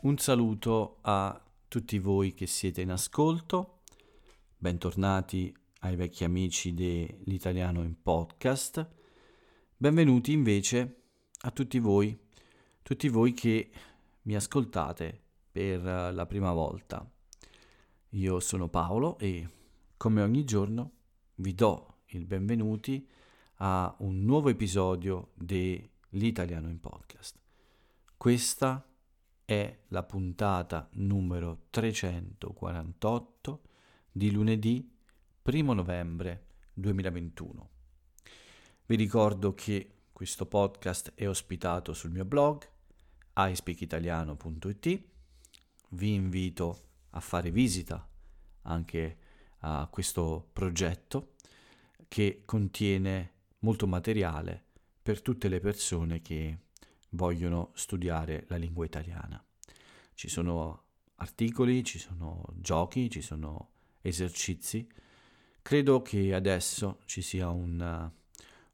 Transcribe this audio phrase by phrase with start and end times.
[0.00, 3.80] Un saluto a tutti voi che siete in ascolto,
[4.56, 8.88] bentornati ai vecchi amici dell'italiano in podcast,
[9.76, 11.02] benvenuti invece
[11.40, 12.16] a tutti voi,
[12.82, 13.70] tutti voi che
[14.22, 17.04] mi ascoltate per la prima volta.
[18.10, 19.48] Io sono Paolo e
[19.96, 20.92] come ogni giorno
[21.36, 23.04] vi do il benvenuti
[23.56, 27.36] a un nuovo episodio dell'italiano in podcast.
[28.16, 28.87] Questa
[29.48, 33.62] è la puntata numero 348
[34.12, 34.94] di lunedì
[35.42, 37.70] 1 novembre 2021.
[38.84, 42.62] Vi ricordo che questo podcast è ospitato sul mio blog
[43.34, 45.02] iSpeakitaliano.it.
[45.88, 48.06] Vi invito a fare visita
[48.64, 49.18] anche
[49.60, 51.36] a questo progetto
[52.06, 54.62] che contiene molto materiale
[55.00, 56.66] per tutte le persone che
[57.10, 59.42] vogliono studiare la lingua italiana.
[60.14, 60.84] Ci sono
[61.16, 63.70] articoli, ci sono giochi, ci sono
[64.00, 64.88] esercizi.
[65.62, 68.10] Credo che adesso ci sia un,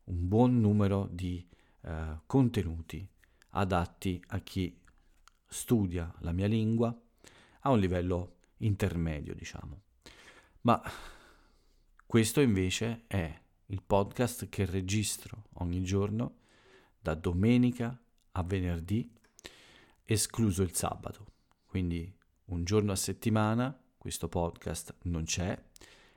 [0.04, 1.46] un buon numero di
[1.82, 3.06] uh, contenuti
[3.50, 4.78] adatti a chi
[5.46, 6.96] studia la mia lingua
[7.60, 9.82] a un livello intermedio, diciamo.
[10.62, 10.82] Ma
[12.06, 16.36] questo invece è il podcast che registro ogni giorno
[16.98, 17.98] da domenica
[18.36, 19.12] a venerdì,
[20.04, 21.26] escluso il sabato.
[21.66, 22.12] Quindi
[22.46, 25.58] un giorno a settimana questo podcast non c'è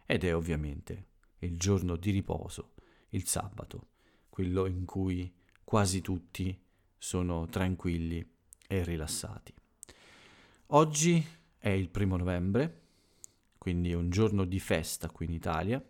[0.06, 1.06] ed è ovviamente
[1.40, 2.74] il giorno di riposo,
[3.10, 3.92] il sabato,
[4.30, 6.60] quello in cui quasi tutti
[6.98, 8.26] sono tranquilli
[8.68, 9.54] e rilassati.
[10.68, 11.26] Oggi
[11.58, 12.82] è il primo novembre,
[13.58, 15.84] quindi un giorno di festa qui in Italia,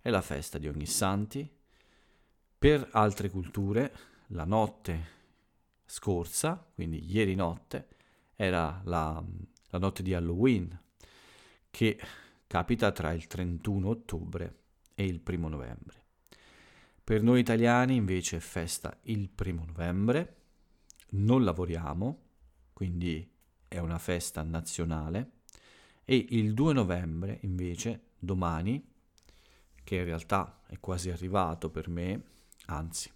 [0.00, 1.50] è la festa di ogni santi.
[2.58, 3.92] Per altre culture
[4.28, 5.23] la notte
[5.94, 7.86] scorsa, quindi ieri notte,
[8.34, 9.22] era la,
[9.70, 10.76] la notte di Halloween,
[11.70, 12.00] che
[12.48, 14.56] capita tra il 31 ottobre
[14.96, 16.02] e il primo novembre.
[17.04, 20.36] Per noi italiani invece è festa il primo novembre,
[21.10, 22.22] non lavoriamo,
[22.72, 23.30] quindi
[23.68, 25.42] è una festa nazionale,
[26.02, 28.84] e il 2 novembre invece, domani,
[29.84, 32.20] che in realtà è quasi arrivato per me,
[32.66, 33.08] anzi,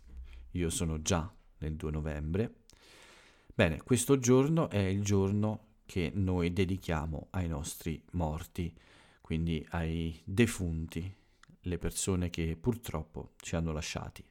[0.53, 2.58] io sono già nel 2 novembre,
[3.59, 8.73] Bene, questo giorno è il giorno che noi dedichiamo ai nostri morti,
[9.21, 11.13] quindi ai defunti,
[11.63, 14.25] le persone che purtroppo ci hanno lasciati.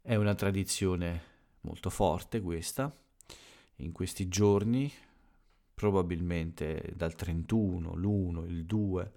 [0.00, 1.22] È una tradizione
[1.60, 2.92] molto forte questa.
[3.76, 4.92] In questi giorni,
[5.72, 9.12] probabilmente dal 31, l'1, il 2,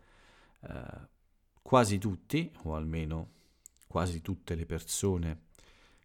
[0.60, 0.84] eh,
[1.64, 3.32] quasi tutti, o almeno
[3.88, 5.46] quasi tutte le persone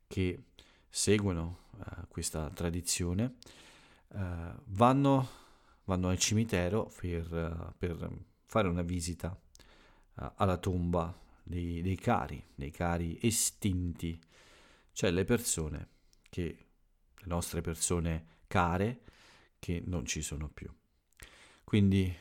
[0.06, 0.44] che
[0.90, 3.36] seguono uh, questa tradizione,
[4.08, 4.18] uh,
[4.64, 5.28] vanno,
[5.84, 8.10] vanno, al cimitero per, uh, per
[8.44, 9.38] fare una visita
[10.34, 14.20] alla tomba dei, dei, cari, dei cari estinti,
[14.92, 15.88] cioè le persone
[16.28, 16.66] che,
[17.14, 19.00] le nostre persone care,
[19.58, 20.68] che non ci sono più.
[21.64, 22.14] Quindi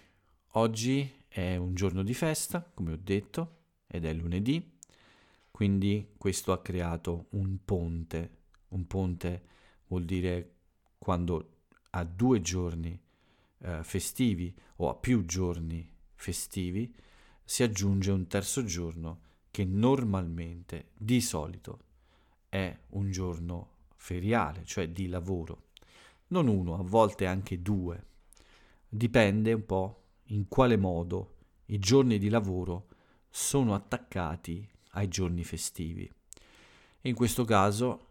[0.53, 3.57] oggi è un giorno di festa, come ho detto,
[3.87, 4.77] ed è lunedì,
[5.51, 8.38] quindi questo ha creato un ponte
[8.69, 9.43] un ponte
[9.87, 10.53] vuol dire
[10.97, 11.57] quando
[11.91, 12.99] a due giorni
[13.59, 16.93] eh, festivi o a più giorni festivi
[17.43, 21.79] si aggiunge un terzo giorno che normalmente, di solito,
[22.47, 25.69] è un giorno feriale, cioè di lavoro.
[26.27, 28.05] Non uno, a volte anche due.
[28.87, 32.87] Dipende un po' in quale modo i giorni di lavoro
[33.29, 36.09] sono attaccati ai giorni festivi.
[37.01, 38.08] In questo caso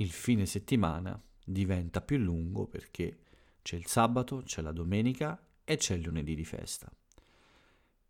[0.00, 3.18] il fine settimana diventa più lungo perché
[3.60, 6.90] c'è il sabato, c'è la domenica e c'è il lunedì di festa.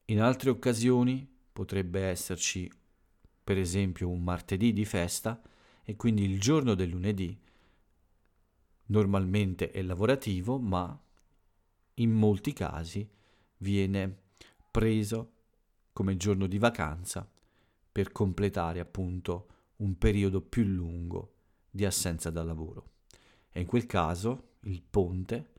[0.07, 2.71] In altre occasioni potrebbe esserci
[3.43, 5.41] per esempio un martedì di festa
[5.83, 7.37] e quindi il giorno del lunedì
[8.87, 10.97] normalmente è lavorativo ma
[11.95, 13.09] in molti casi
[13.59, 14.17] viene
[14.71, 15.33] preso
[15.93, 17.29] come giorno di vacanza
[17.91, 21.35] per completare appunto un periodo più lungo
[21.71, 22.91] di assenza dal lavoro.
[23.51, 25.53] E in quel caso il ponte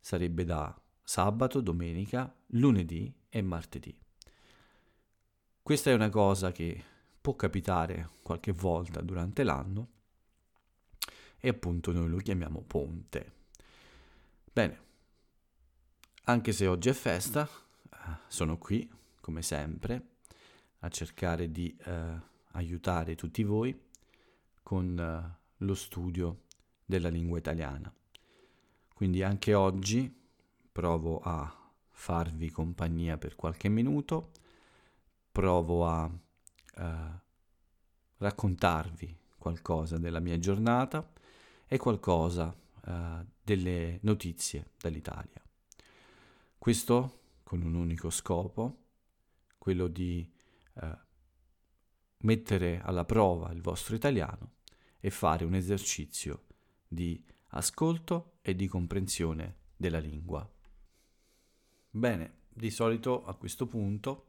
[0.00, 3.96] sarebbe da sabato, domenica, lunedì e martedì.
[5.62, 6.84] Questa è una cosa che
[7.20, 9.88] può capitare qualche volta durante l'anno
[11.38, 13.32] e appunto noi lo chiamiamo ponte.
[14.52, 14.88] Bene,
[16.24, 17.96] anche se oggi è festa, eh,
[18.28, 18.90] sono qui,
[19.20, 20.08] come sempre,
[20.80, 22.20] a cercare di eh,
[22.52, 23.88] aiutare tutti voi
[24.62, 26.42] con eh, lo studio
[26.84, 27.92] della lingua italiana.
[28.94, 30.14] Quindi anche oggi
[30.70, 34.32] provo a farvi compagnia per qualche minuto,
[35.32, 36.10] provo a
[36.76, 37.20] eh,
[38.18, 41.10] raccontarvi qualcosa della mia giornata
[41.66, 42.54] e qualcosa
[42.86, 45.42] eh, delle notizie dall'Italia.
[46.58, 48.76] Questo con un unico scopo,
[49.58, 50.30] quello di
[50.74, 50.98] eh,
[52.18, 54.58] mettere alla prova il vostro italiano
[55.00, 56.44] e fare un esercizio
[56.86, 60.48] di ascolto e di comprensione della lingua.
[61.90, 64.26] Bene, di solito a questo punto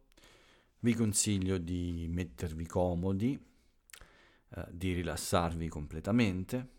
[0.80, 3.40] vi consiglio di mettervi comodi,
[4.50, 6.70] eh, di rilassarvi completamente.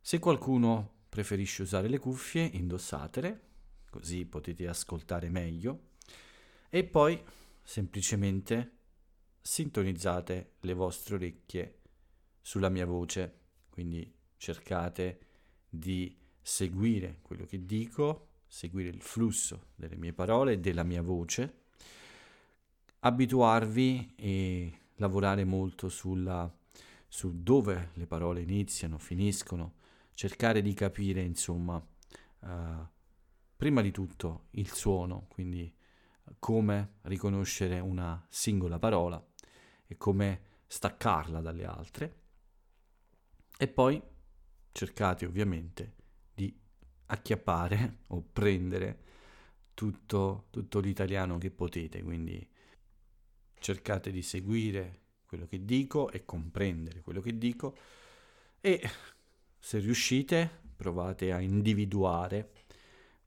[0.00, 3.48] Se qualcuno preferisce usare le cuffie, indossatele,
[3.90, 5.88] così potete ascoltare meglio.
[6.68, 7.20] E poi
[7.62, 8.78] semplicemente
[9.40, 11.79] sintonizzate le vostre orecchie
[12.40, 13.38] sulla mia voce,
[13.70, 15.18] quindi cercate
[15.68, 21.58] di seguire quello che dico, seguire il flusso delle mie parole e della mia voce,
[23.00, 26.52] abituarvi e lavorare molto sulla,
[27.06, 29.74] su dove le parole iniziano, finiscono,
[30.12, 32.48] cercare di capire, insomma, uh,
[33.56, 35.72] prima di tutto il suono, quindi
[36.38, 39.22] come riconoscere una singola parola
[39.86, 42.19] e come staccarla dalle altre.
[43.62, 44.00] E poi
[44.72, 45.92] cercate ovviamente
[46.32, 46.50] di
[47.08, 49.02] acchiappare o prendere
[49.74, 52.48] tutto, tutto l'italiano che potete, quindi
[53.58, 57.76] cercate di seguire quello che dico e comprendere quello che dico.
[58.62, 58.80] E
[59.58, 62.52] se riuscite provate a individuare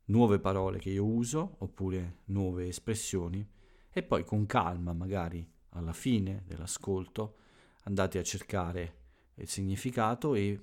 [0.05, 3.47] nuove parole che io uso oppure nuove espressioni.
[3.91, 7.35] E poi con calma magari alla fine dell'ascolto
[7.83, 9.01] andate a cercare
[9.35, 10.59] il significato e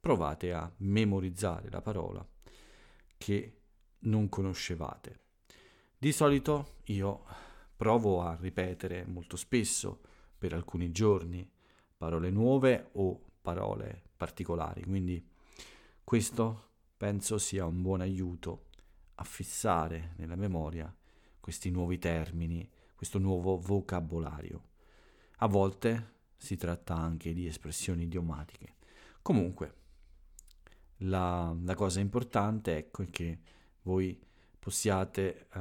[0.00, 2.26] provate a memorizzare la parola
[3.16, 3.60] che
[4.00, 5.20] non conoscevate.
[5.98, 7.24] Di solito io
[7.76, 10.00] provo a ripetere molto spesso
[10.38, 11.48] per alcuni giorni
[11.96, 15.26] parole nuove o parole particolari, quindi
[16.04, 18.66] questo penso sia un buon aiuto
[19.16, 20.94] a fissare nella memoria
[21.40, 24.66] questi nuovi termini, questo nuovo vocabolario.
[25.38, 28.76] A volte si tratta anche di espressioni idiomatiche.
[29.20, 29.74] Comunque,
[30.98, 33.38] la, la cosa importante ecco, è che
[33.82, 34.18] voi
[34.58, 35.60] possiate uh,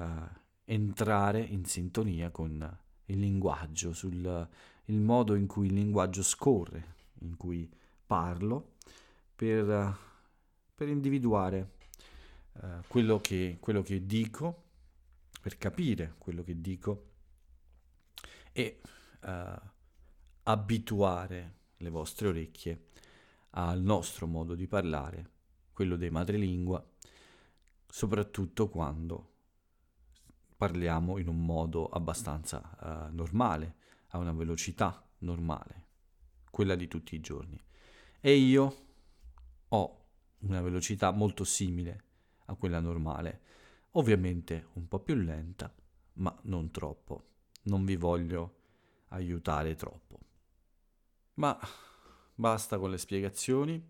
[0.65, 4.47] entrare in sintonia con il linguaggio, sul
[4.89, 7.69] il modo in cui il linguaggio scorre, in cui
[8.06, 8.75] parlo,
[9.35, 9.97] per,
[10.74, 11.71] per individuare
[12.53, 14.63] uh, quello, che, quello che dico,
[15.41, 17.06] per capire quello che dico
[18.51, 18.81] e
[19.24, 19.29] uh,
[20.49, 22.88] abituare le vostre orecchie
[23.51, 25.31] al nostro modo di parlare,
[25.73, 26.85] quello dei madrelingua,
[27.85, 29.33] soprattutto quando
[30.55, 33.75] parliamo in un modo abbastanza uh, normale,
[34.11, 35.85] a una velocità normale,
[36.50, 37.61] quella di tutti i giorni.
[38.21, 38.85] E io
[39.67, 40.05] ho
[40.39, 42.03] una velocità molto simile
[42.45, 43.41] a quella normale,
[43.91, 45.73] ovviamente un po' più lenta,
[46.13, 47.25] ma non troppo.
[47.63, 48.55] Non vi voglio
[49.09, 50.26] aiutare troppo.
[51.38, 51.58] Ma
[52.34, 53.84] basta con le spiegazioni,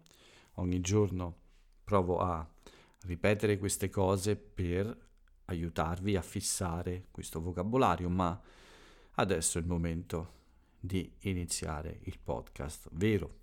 [0.55, 1.35] ogni giorno
[1.83, 2.45] provo a
[3.03, 5.05] ripetere queste cose per
[5.45, 8.39] aiutarvi a fissare questo vocabolario, ma
[9.13, 10.35] adesso è il momento
[10.77, 13.39] di iniziare il podcast vero,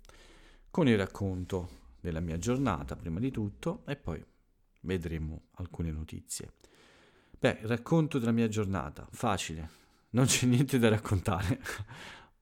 [0.69, 4.23] con il racconto della mia giornata prima di tutto e poi
[4.81, 6.53] vedremo alcune notizie.
[7.39, 9.69] Beh, racconto della mia giornata, facile,
[10.11, 11.59] non c'è niente da raccontare.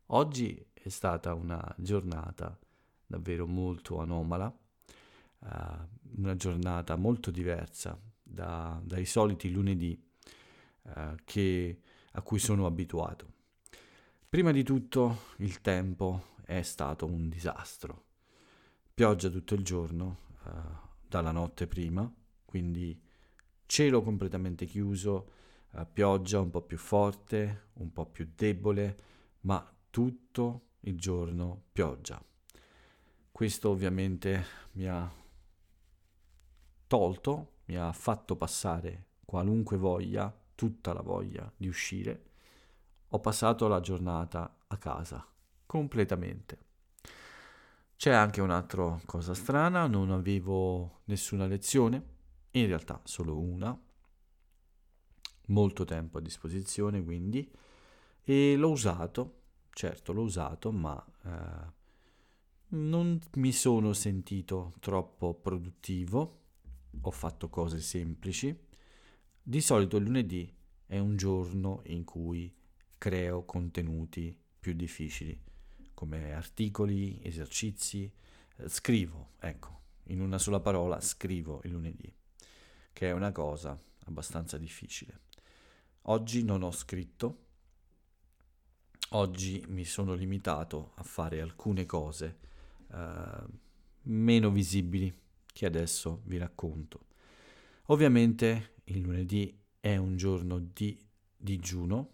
[0.07, 2.59] Oggi è stata una giornata
[3.05, 4.53] davvero molto anomala,
[5.39, 5.47] uh,
[6.17, 9.97] una giornata molto diversa da, dai soliti lunedì
[10.81, 11.79] uh, che,
[12.11, 13.31] a cui sono abituato.
[14.27, 18.07] Prima di tutto il tempo è stato un disastro.
[18.93, 20.49] Pioggia tutto il giorno, uh,
[21.07, 22.11] dalla notte prima,
[22.43, 23.01] quindi
[23.65, 25.31] cielo completamente chiuso,
[25.91, 28.97] pioggia un po' più forte, un po' più debole,
[29.41, 32.23] ma tutto il giorno pioggia.
[33.31, 35.11] Questo ovviamente mi ha
[36.87, 42.31] tolto, mi ha fatto passare qualunque voglia, tutta la voglia di uscire.
[43.09, 45.25] Ho passato la giornata a casa,
[45.65, 46.59] completamente.
[47.95, 52.11] C'è anche un'altra cosa strana, non avevo nessuna lezione,
[52.51, 53.79] in realtà solo una,
[55.47, 57.49] molto tempo a disposizione quindi,
[58.23, 59.42] e l'ho usato
[59.73, 61.71] certo l'ho usato, ma eh,
[62.69, 66.41] non mi sono sentito troppo produttivo
[67.01, 68.55] ho fatto cose semplici.
[69.41, 70.51] Di solito il lunedì
[70.85, 72.53] è un giorno in cui
[72.97, 75.37] creo contenuti più difficili,
[75.93, 78.09] come articoli, esercizi,
[78.57, 82.13] eh, scrivo, ecco, in una sola parola scrivo il lunedì,
[82.93, 85.21] che è una cosa abbastanza difficile.
[86.03, 87.42] Oggi non ho scritto,
[89.15, 92.37] oggi mi sono limitato a fare alcune cose
[92.91, 93.61] eh,
[94.03, 95.13] meno visibili
[95.45, 97.07] che adesso vi racconto.
[97.87, 100.97] Ovviamente il lunedì è un giorno di
[101.35, 102.09] digiuno,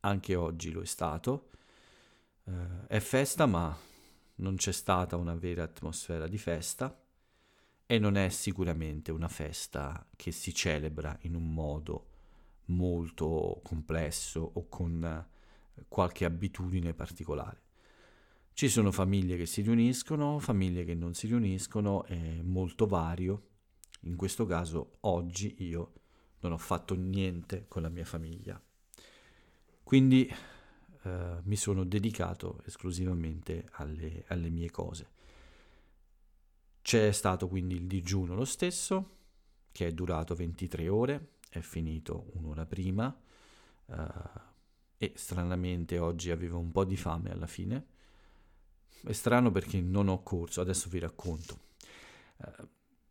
[0.00, 1.50] anche oggi lo è stato.
[2.44, 3.76] Uh, è festa, ma
[4.36, 6.98] non c'è stata una vera atmosfera di festa
[7.86, 12.06] e non è sicuramente una festa che si celebra in un modo
[12.66, 15.26] molto complesso o con
[15.88, 17.62] qualche abitudine particolare.
[18.52, 23.50] Ci sono famiglie che si riuniscono, famiglie che non si riuniscono, è molto vario.
[24.02, 25.92] In questo caso oggi io
[26.40, 28.60] non ho fatto niente con la mia famiglia.
[29.84, 30.28] Quindi
[31.02, 35.10] eh, mi sono dedicato esclusivamente alle, alle mie cose.
[36.82, 39.16] C'è stato quindi il digiuno lo stesso,
[39.70, 43.14] che è durato 23 ore, è finito un'ora prima
[43.86, 43.94] uh,
[44.98, 47.86] e stranamente oggi avevo un po' di fame alla fine.
[49.00, 51.58] È strano perché non ho corso, adesso vi racconto.
[52.38, 52.68] Uh,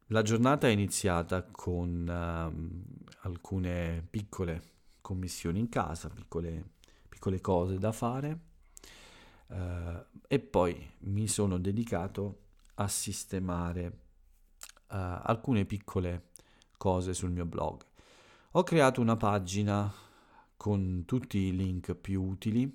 [0.08, 6.72] la giornata è iniziata con uh, alcune piccole commissioni in casa, piccole,
[7.08, 8.40] piccole cose da fare
[9.48, 12.44] uh, e poi mi sono dedicato
[12.76, 16.32] a sistemare uh, alcune piccole
[16.78, 17.84] cose sul mio blog.
[18.52, 19.92] Ho creato una pagina
[20.58, 22.70] con tutti i link più utili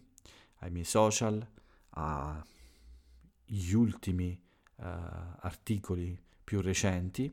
[0.59, 1.45] ai miei social,
[1.91, 4.41] agli ultimi
[4.77, 7.33] articoli più recenti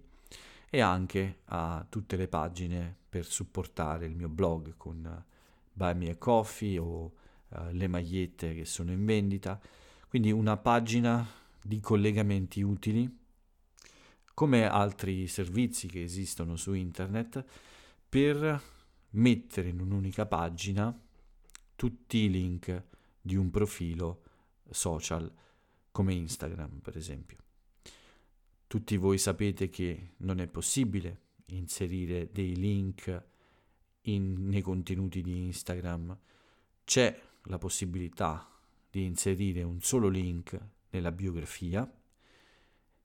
[0.69, 5.23] e anche a tutte le pagine per supportare il mio blog con
[5.73, 7.11] Buy Me a Coffee o
[7.49, 9.59] uh, le magliette che sono in vendita.
[10.07, 11.25] Quindi una pagina
[11.61, 13.17] di collegamenti utili
[14.33, 17.43] come altri servizi che esistono su internet
[18.07, 18.61] per
[19.11, 20.97] mettere in un'unica pagina
[21.75, 22.83] tutti i link
[23.21, 24.23] di un profilo
[24.69, 25.31] social
[25.91, 27.37] come Instagram per esempio.
[28.67, 33.23] Tutti voi sapete che non è possibile inserire dei link
[34.01, 36.17] in, nei contenuti di Instagram.
[36.83, 38.47] C'è la possibilità
[38.89, 40.59] di inserire un solo link
[40.91, 41.91] nella biografia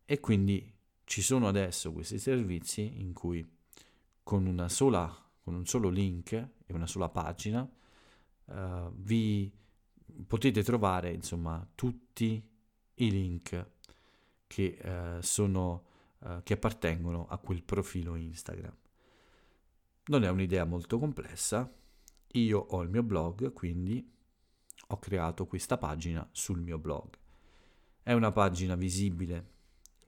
[0.04, 0.72] e quindi
[1.04, 3.46] ci sono adesso questi servizi in cui
[4.22, 7.68] con, una sola, con un solo link e una sola pagina
[8.46, 9.52] uh, vi
[10.26, 12.42] potete trovare insomma tutti
[12.94, 13.72] i link
[14.46, 15.84] che, eh, sono,
[16.20, 18.76] eh, che appartengono a quel profilo Instagram.
[20.06, 21.68] Non è un'idea molto complessa,
[22.32, 24.12] io ho il mio blog, quindi
[24.88, 27.16] ho creato questa pagina sul mio blog.
[28.02, 29.52] È una pagina visibile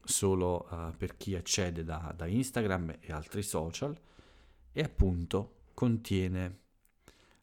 [0.04, 3.98] solo uh, per chi accede da, da, Instagram e altri social
[4.76, 6.58] e appunto contiene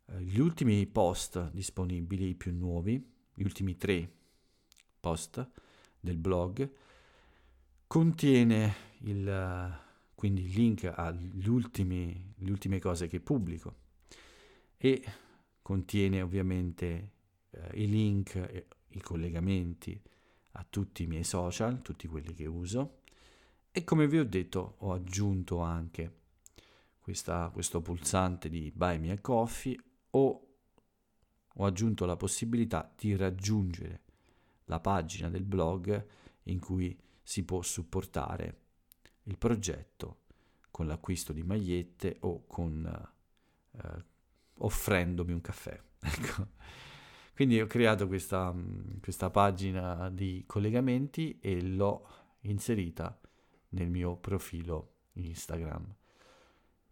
[0.05, 4.07] uh, gli ultimi post disponibili, i più nuovi, gli ultimi tre
[4.99, 5.49] post
[5.99, 6.71] del blog
[7.87, 9.79] contiene il,
[10.13, 13.77] quindi il link alle ultime cose che pubblico
[14.77, 15.03] e
[15.63, 17.11] contiene ovviamente
[17.49, 19.99] eh, i link i collegamenti
[20.51, 22.99] a tutti i miei social, tutti quelli che uso
[23.71, 26.21] e come vi ho detto ho aggiunto anche
[27.03, 29.77] questa, questo pulsante di Buy Me a Coffee
[30.11, 30.47] o
[31.55, 34.01] ho aggiunto la possibilità di raggiungere
[34.65, 36.07] la pagina del blog
[36.43, 38.61] in cui si può supportare
[39.23, 40.21] il progetto
[40.71, 42.85] con l'acquisto di magliette o con
[43.71, 44.05] eh,
[44.59, 45.79] offrendomi un caffè.
[46.05, 46.47] Ecco.
[47.33, 48.53] Quindi ho creato questa,
[49.01, 52.07] questa pagina di collegamenti e l'ho
[52.41, 53.19] inserita
[53.69, 55.95] nel mio profilo Instagram.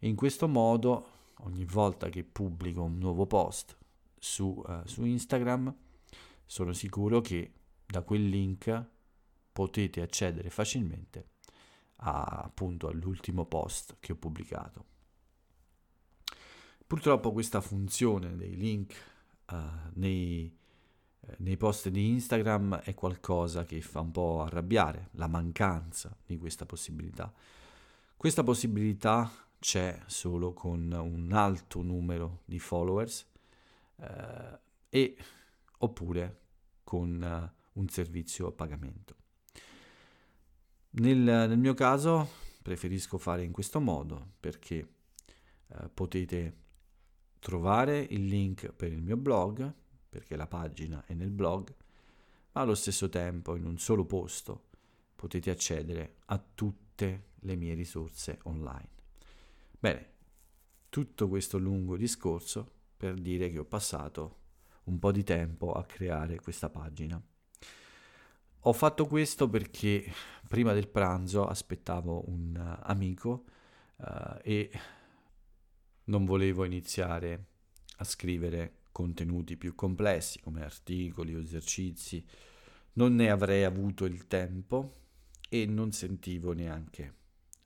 [0.04, 1.06] In questo modo,
[1.42, 3.78] ogni volta che pubblico un nuovo post
[4.18, 5.74] su, uh, su Instagram,
[6.44, 7.54] sono sicuro che
[7.86, 8.86] da quel link
[9.52, 11.28] potete accedere facilmente
[11.98, 14.86] a, appunto all'ultimo post che ho pubblicato.
[16.88, 18.96] Purtroppo questa funzione dei link
[19.52, 19.56] uh,
[19.94, 20.52] nei,
[21.20, 26.40] uh, nei post di Instagram è qualcosa che fa un po' arrabbiare, la mancanza di
[26.40, 27.32] questa possibilità.
[28.18, 29.32] Questa possibilità
[29.62, 33.28] c'è solo con un alto numero di followers
[33.98, 34.58] uh,
[34.90, 35.18] e
[35.78, 36.40] oppure
[36.84, 39.16] con un servizio a pagamento.
[40.94, 42.28] Nel, nel mio caso
[42.62, 44.78] preferisco fare in questo modo perché
[45.68, 46.58] eh, potete
[47.38, 49.72] trovare il link per il mio blog,
[50.10, 51.74] perché la pagina è nel blog,
[52.54, 54.70] ma allo stesso tempo in un solo posto
[55.16, 59.01] potete accedere a tutte le mie risorse online.
[59.82, 60.10] Bene,
[60.90, 64.42] tutto questo lungo discorso per dire che ho passato
[64.84, 67.20] un po' di tempo a creare questa pagina.
[68.60, 70.06] Ho fatto questo perché
[70.48, 73.46] prima del pranzo aspettavo un uh, amico
[73.96, 74.70] uh, e
[76.04, 77.46] non volevo iniziare
[77.96, 82.24] a scrivere contenuti più complessi come articoli o esercizi,
[82.94, 84.98] non ne avrei avuto il tempo
[85.50, 87.16] e non sentivo neanche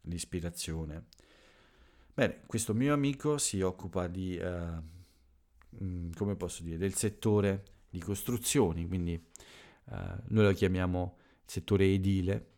[0.04, 1.08] l'ispirazione.
[2.18, 8.88] Bene, questo mio amico si occupa di, uh, come posso dire, del settore di costruzioni,
[8.88, 9.22] quindi
[9.84, 9.94] uh,
[10.28, 12.52] noi lo chiamiamo settore edile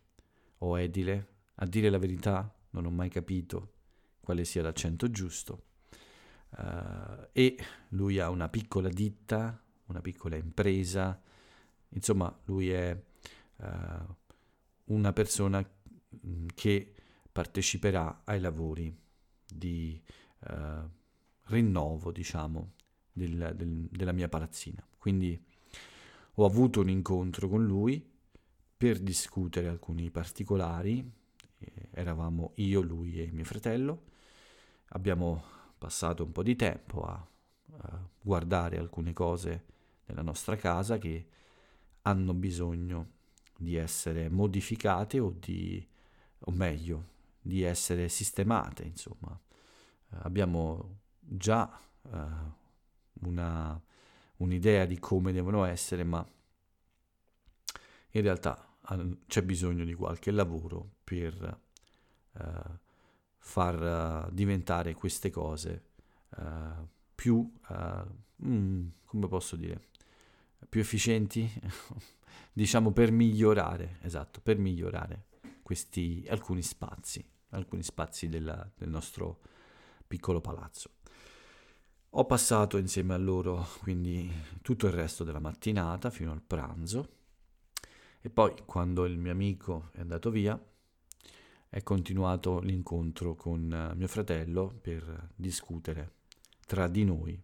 [0.60, 1.28] o edile.
[1.56, 3.74] A dire la verità non ho mai capito
[4.20, 5.64] quale sia l'accento giusto,
[6.52, 7.58] uh, e
[7.90, 11.20] lui ha una piccola ditta, una piccola impresa,
[11.90, 12.96] insomma lui è
[14.84, 15.68] una persona
[16.28, 16.94] mm, che
[17.32, 19.06] parteciperà ai lavori
[19.48, 20.02] di
[20.50, 20.90] uh,
[21.44, 22.74] rinnovo, diciamo,
[23.12, 24.86] del, del, della mia palazzina.
[24.98, 25.42] Quindi
[26.36, 28.06] ho avuto un incontro con lui
[28.78, 31.12] per discutere alcuni particolari,
[31.92, 34.04] eravamo io, lui e mio fratello,
[34.90, 35.44] abbiamo
[35.78, 37.28] passato un po' di tempo a,
[37.78, 39.66] a guardare alcune cose
[40.06, 41.28] nella nostra casa che
[42.04, 43.16] hanno bisogno
[43.58, 45.86] di essere modificate o di,
[46.40, 47.16] o meglio,
[47.48, 49.40] di essere sistemate, insomma.
[50.10, 52.10] Uh, abbiamo già uh,
[53.22, 53.82] una,
[54.38, 56.26] un'idea di come devono essere, ma
[58.12, 58.64] in realtà
[59.28, 61.60] c'è bisogno di qualche lavoro per
[63.38, 65.84] far uh, diventare queste cose
[67.16, 67.52] più,
[68.46, 69.90] mm, come posso dire,
[70.70, 71.50] più efficienti,
[72.54, 75.26] diciamo per migliorare, esatto, per migliorare
[75.64, 79.40] questi alcuni spazi, alcuni spazi della, del nostro
[80.06, 80.92] piccolo palazzo.
[82.12, 84.32] Ho passato insieme a loro quindi
[84.62, 87.16] tutto il resto della mattinata fino al pranzo
[88.22, 90.60] e poi quando il mio amico è andato via
[91.70, 96.14] è continuato l'incontro con eh, mio fratello per discutere
[96.66, 97.40] tra di noi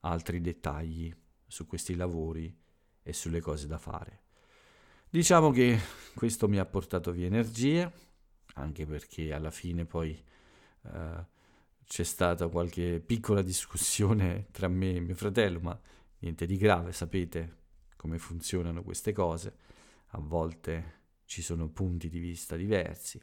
[0.00, 1.14] altri dettagli
[1.46, 2.54] su questi lavori
[3.02, 4.20] e sulle cose da fare.
[5.08, 5.78] Diciamo che
[6.14, 7.92] questo mi ha portato via energie,
[8.54, 10.10] anche perché alla fine poi
[10.84, 11.26] eh,
[11.84, 15.80] c'è stata qualche piccola discussione tra me e mio fratello, ma
[16.20, 17.60] niente di grave, sapete
[17.96, 19.56] come funzionano queste cose,
[20.14, 23.20] a volte ci sono punti di vista diversi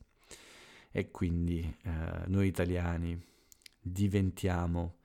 [0.91, 3.21] e quindi eh, noi italiani
[3.79, 4.97] diventiamo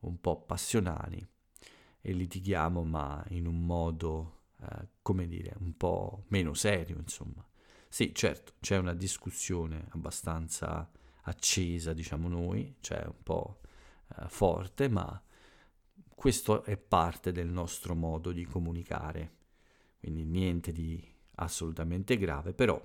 [0.00, 1.26] un po' passionali
[2.00, 7.44] e litighiamo ma in un modo, eh, come dire, un po' meno serio, insomma.
[7.92, 10.90] Sì, certo, c'è una discussione abbastanza
[11.24, 13.60] accesa, diciamo noi, cioè un po'
[14.16, 15.22] eh, forte, ma
[16.14, 19.32] questo è parte del nostro modo di comunicare,
[20.00, 22.82] quindi niente di assolutamente grave, però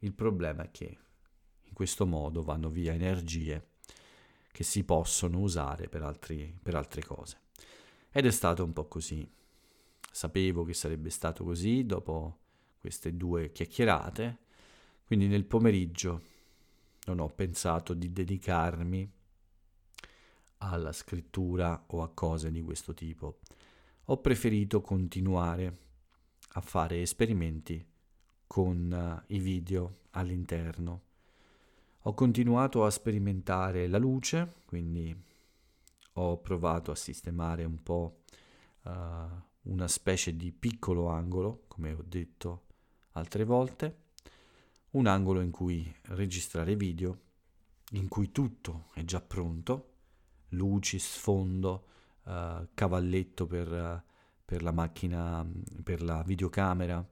[0.00, 0.98] il problema è che
[1.62, 3.68] in questo modo vanno via energie
[4.52, 7.40] che si possono usare per, altri, per altre cose.
[8.10, 9.26] Ed è stato un po' così.
[10.10, 12.40] Sapevo che sarebbe stato così dopo
[12.82, 14.38] queste due chiacchierate,
[15.06, 16.20] quindi nel pomeriggio
[17.06, 19.10] non ho pensato di dedicarmi
[20.58, 23.38] alla scrittura o a cose di questo tipo.
[24.06, 25.78] Ho preferito continuare
[26.54, 27.82] a fare esperimenti
[28.46, 31.10] con uh, i video all'interno
[32.04, 35.16] ho continuato a sperimentare la luce, quindi
[36.14, 38.22] ho provato a sistemare un po'
[38.82, 38.90] uh,
[39.70, 42.64] una specie di piccolo angolo, come ho detto
[43.12, 44.00] altre volte,
[44.90, 47.18] un angolo in cui registrare video,
[47.92, 49.90] in cui tutto è già pronto,
[50.50, 51.86] luci, sfondo,
[52.24, 54.04] uh, cavalletto per,
[54.44, 55.46] per la macchina,
[55.82, 57.06] per la videocamera,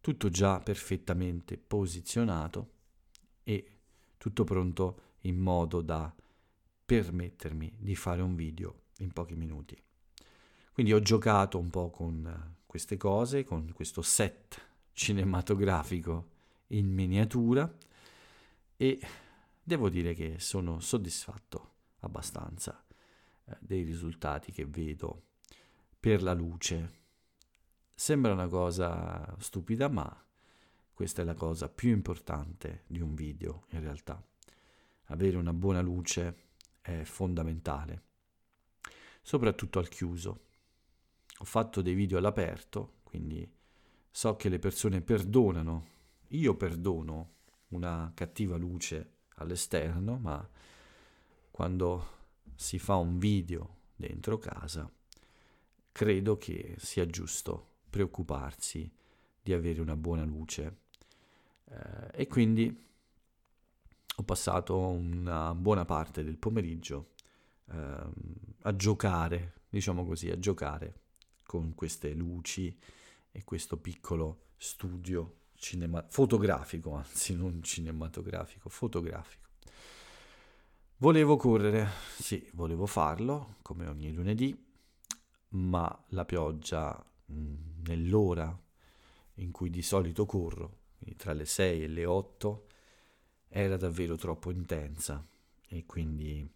[0.00, 2.70] tutto già perfettamente posizionato
[3.42, 3.78] e
[4.18, 6.14] tutto pronto in modo da
[6.84, 9.76] permettermi di fare un video in pochi minuti.
[10.72, 14.65] Quindi ho giocato un po' con queste cose, con questo set
[14.96, 16.30] cinematografico
[16.68, 17.70] in miniatura
[18.78, 18.98] e
[19.62, 22.82] devo dire che sono soddisfatto abbastanza
[23.44, 25.24] eh, dei risultati che vedo
[26.00, 27.04] per la luce.
[27.94, 30.24] Sembra una cosa stupida, ma
[30.94, 34.20] questa è la cosa più importante di un video in realtà.
[35.08, 36.44] Avere una buona luce
[36.80, 38.02] è fondamentale,
[39.20, 40.44] soprattutto al chiuso.
[41.38, 43.55] Ho fatto dei video all'aperto, quindi
[44.16, 45.88] so che le persone perdonano,
[46.28, 47.32] io perdono
[47.68, 50.48] una cattiva luce all'esterno, ma
[51.50, 52.06] quando
[52.54, 54.90] si fa un video dentro casa,
[55.92, 58.90] credo che sia giusto preoccuparsi
[59.42, 60.78] di avere una buona luce.
[61.66, 62.74] Eh, e quindi
[64.16, 67.10] ho passato una buona parte del pomeriggio
[67.70, 68.04] eh,
[68.62, 71.00] a giocare, diciamo così, a giocare
[71.44, 72.74] con queste luci
[73.36, 79.44] e questo piccolo studio cinema- fotografico, anzi non cinematografico, fotografico.
[80.96, 81.86] Volevo correre,
[82.18, 84.58] sì, volevo farlo come ogni lunedì,
[85.48, 87.54] ma la pioggia mh,
[87.86, 88.58] nell'ora
[89.34, 92.66] in cui di solito corro, quindi tra le 6 e le 8,
[93.48, 95.22] era davvero troppo intensa
[95.68, 96.50] e quindi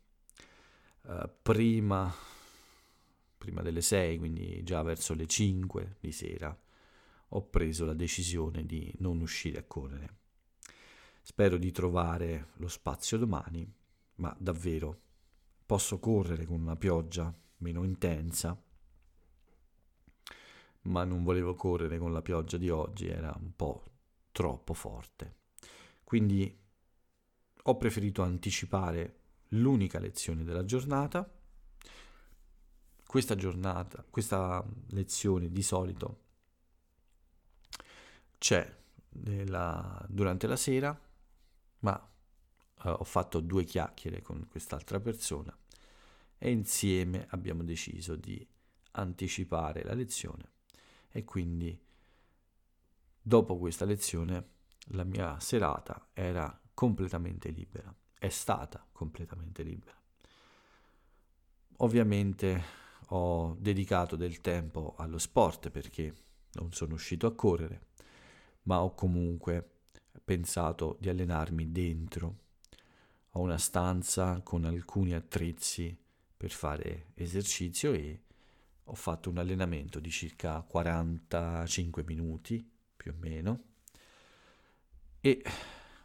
[1.02, 2.10] uh, prima,
[3.36, 6.58] prima delle 6, quindi già verso le 5 di sera,
[7.32, 10.18] ho preso la decisione di non uscire a correre.
[11.22, 13.70] Spero di trovare lo spazio domani,
[14.16, 15.00] ma davvero
[15.64, 18.60] posso correre con una pioggia meno intensa,
[20.82, 23.84] ma non volevo correre con la pioggia di oggi, era un po'
[24.32, 25.36] troppo forte.
[26.02, 26.58] Quindi
[27.62, 31.30] ho preferito anticipare l'unica lezione della giornata.
[33.06, 36.28] Questa giornata, questa lezione di solito
[38.40, 38.74] c'è
[39.10, 40.98] nella, durante la sera,
[41.80, 42.10] ma
[42.82, 45.54] eh, ho fatto due chiacchiere con quest'altra persona
[46.38, 48.44] e insieme abbiamo deciso di
[48.92, 50.52] anticipare la lezione
[51.10, 51.78] e quindi
[53.20, 54.52] dopo questa lezione
[54.92, 59.94] la mia serata era completamente libera, è stata completamente libera.
[61.76, 66.14] Ovviamente ho dedicato del tempo allo sport perché
[66.52, 67.88] non sono uscito a correre,
[68.62, 69.68] ma ho comunque
[70.24, 72.38] pensato di allenarmi dentro.
[73.32, 75.96] Ho una stanza con alcuni attrezzi
[76.36, 78.22] per fare esercizio e
[78.84, 83.62] ho fatto un allenamento di circa 45 minuti più o meno
[85.20, 85.42] e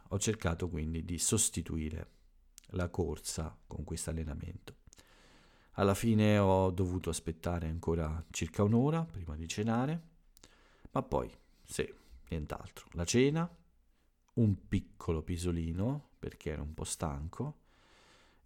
[0.08, 2.10] ho cercato quindi di sostituire
[2.70, 4.74] la corsa con questo allenamento.
[5.78, 10.02] Alla fine ho dovuto aspettare ancora circa un'ora prima di cenare,
[10.92, 11.30] ma poi
[11.64, 11.92] sì,
[12.28, 12.88] nient'altro.
[12.92, 13.48] La cena,
[14.34, 17.60] un piccolo pisolino perché ero un po' stanco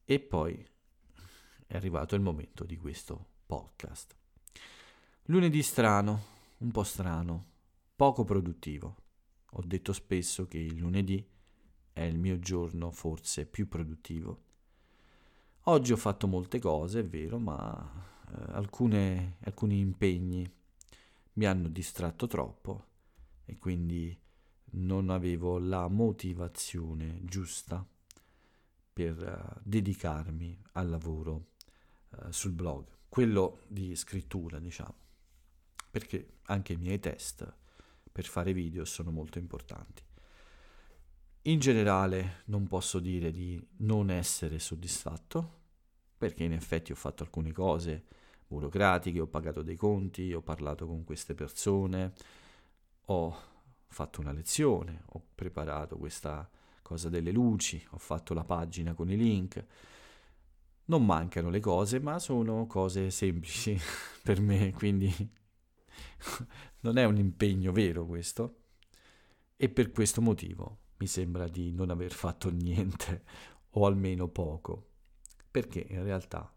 [0.04, 0.66] e poi
[1.66, 4.16] è arrivato il momento di questo podcast.
[5.24, 6.24] Lunedì strano,
[6.58, 7.46] un po' strano,
[7.94, 8.96] poco produttivo.
[9.52, 11.24] Ho detto spesso che il lunedì
[11.92, 14.42] è il mio giorno forse più produttivo.
[15.64, 20.50] Oggi ho fatto molte cose, è vero, ma eh, alcune, alcuni impegni
[21.34, 22.88] mi hanno distratto troppo
[23.50, 24.16] e quindi
[24.72, 27.84] non avevo la motivazione giusta
[28.92, 31.48] per uh, dedicarmi al lavoro
[32.10, 34.94] uh, sul blog, quello di scrittura, diciamo,
[35.90, 37.52] perché anche i miei test
[38.12, 40.04] per fare video sono molto importanti.
[41.42, 45.58] In generale non posso dire di non essere soddisfatto,
[46.16, 48.04] perché in effetti ho fatto alcune cose
[48.46, 52.12] burocratiche, ho pagato dei conti, ho parlato con queste persone,
[53.12, 53.36] ho
[53.88, 56.48] fatto una lezione, ho preparato questa
[56.80, 59.64] cosa delle luci, ho fatto la pagina con i link.
[60.86, 63.78] Non mancano le cose, ma sono cose semplici
[64.22, 65.12] per me, quindi
[66.80, 68.56] non è un impegno vero questo.
[69.56, 73.24] E per questo motivo mi sembra di non aver fatto niente,
[73.70, 74.88] o almeno poco,
[75.50, 76.52] perché in realtà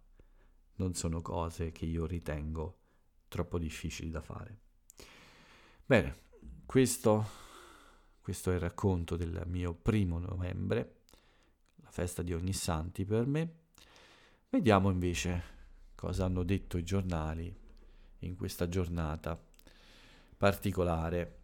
[0.76, 2.78] non sono cose che io ritengo
[3.28, 4.60] troppo difficili da fare.
[5.86, 6.22] Bene,
[6.66, 7.26] questo,
[8.22, 11.02] questo è il racconto del mio primo novembre,
[11.82, 13.54] la festa di Ognissanti per me.
[14.50, 15.44] Vediamo invece
[15.96, 17.54] cosa hanno detto i giornali
[18.20, 19.42] in questa giornata
[20.38, 21.40] particolare,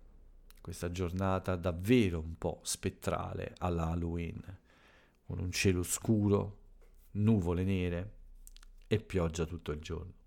[0.61, 4.41] questa giornata davvero un po' spettrale all'Halloween,
[5.25, 6.57] con un cielo scuro,
[7.11, 8.13] nuvole nere
[8.87, 10.18] e pioggia tutto il giorno.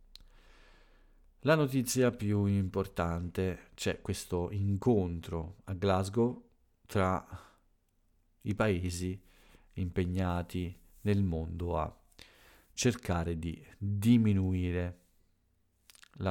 [1.45, 6.51] La notizia più importante c'è questo incontro a Glasgow
[6.87, 7.27] tra
[8.43, 9.21] i paesi
[9.73, 12.01] impegnati nel mondo a
[12.73, 15.01] cercare di diminuire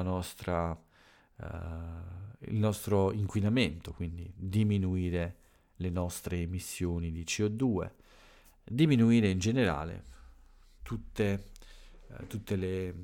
[0.01, 1.45] nostra uh,
[2.45, 5.35] il nostro inquinamento, quindi diminuire
[5.75, 7.91] le nostre emissioni di CO2,
[8.63, 10.05] diminuire in generale
[10.81, 11.49] tutte,
[12.07, 12.95] eh, tutte le,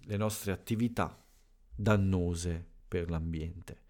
[0.00, 1.21] le nostre attività
[1.74, 3.80] dannose per l'ambiente.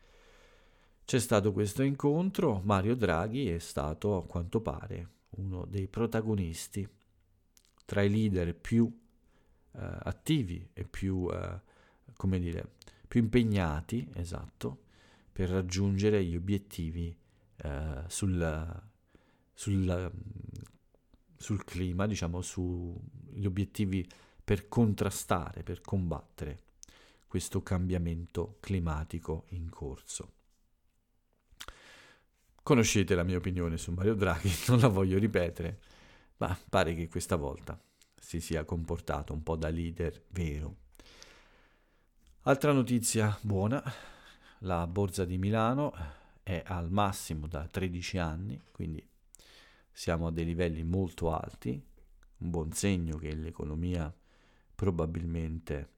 [1.05, 6.89] C'è stato questo incontro, Mario Draghi è stato a quanto pare uno dei protagonisti
[7.85, 8.91] tra i leader più
[9.73, 11.61] eh, attivi e più, eh,
[12.17, 12.77] come dire,
[13.09, 14.85] più impegnati, esatto,
[15.33, 17.15] per raggiungere gli obiettivi
[17.57, 18.83] eh, sul,
[19.53, 20.13] sul,
[21.37, 24.09] sul, clima, diciamo, sugli obiettivi
[24.43, 26.63] per contrastare, per combattere
[27.33, 30.33] questo cambiamento climatico in corso.
[32.63, 35.81] Conoscete la mia opinione su Mario Draghi, non la voglio ripetere,
[36.37, 37.81] ma pare che questa volta
[38.21, 40.77] si sia comportato un po' da leader vero.
[42.43, 43.83] Altra notizia buona,
[44.59, 45.95] la borsa di Milano
[46.43, 49.03] è al massimo da 13 anni, quindi
[49.91, 51.83] siamo a dei livelli molto alti,
[52.41, 54.15] un buon segno che l'economia
[54.75, 55.93] probabilmente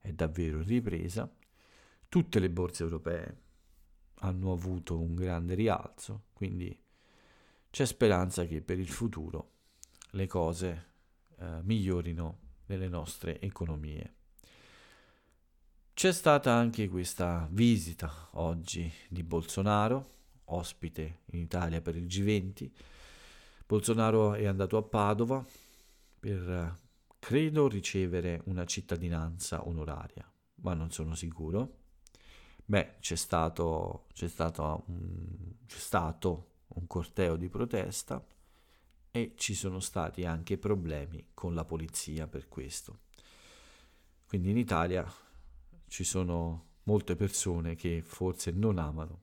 [0.00, 1.30] è davvero ripresa.
[2.08, 3.36] Tutte le borse europee
[4.20, 6.76] hanno avuto un grande rialzo, quindi
[7.70, 9.52] c'è speranza che per il futuro
[10.12, 10.86] le cose
[11.38, 14.14] eh, migliorino nelle nostre economie.
[15.92, 22.70] C'è stata anche questa visita oggi di Bolsonaro, ospite in Italia per il G20.
[23.66, 25.44] Bolsonaro è andato a Padova
[26.20, 26.76] per,
[27.18, 31.76] credo, ricevere una cittadinanza onoraria, ma non sono sicuro.
[32.64, 38.24] Beh, c'è stato, c'è stato, un, c'è stato un corteo di protesta
[39.10, 43.00] e ci sono stati anche problemi con la polizia per questo.
[44.26, 45.10] Quindi in Italia
[45.86, 49.22] ci sono molte persone che forse non amano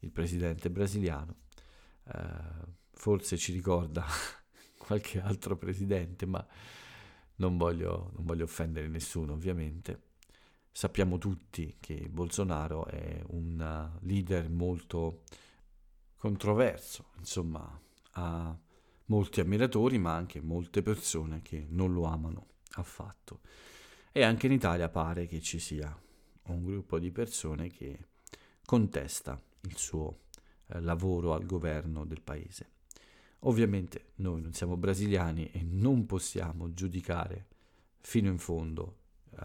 [0.00, 1.34] il presidente brasiliano,
[2.04, 4.06] eh, forse ci ricorda
[4.78, 6.46] qualche altro presidente, ma
[7.38, 10.06] non voglio, non voglio offendere nessuno ovviamente.
[10.70, 15.22] Sappiamo tutti che Bolsonaro è un leader molto
[16.16, 17.80] controverso, insomma,
[18.12, 18.56] ha
[19.06, 23.40] molti ammiratori, ma anche molte persone che non lo amano affatto.
[24.12, 25.96] E anche in Italia pare che ci sia
[26.44, 28.06] un gruppo di persone che
[28.64, 30.20] contesta il suo
[30.68, 32.77] eh, lavoro al governo del paese.
[33.42, 37.46] Ovviamente noi non siamo brasiliani e non possiamo giudicare
[38.00, 38.98] fino in fondo
[39.30, 39.36] uh,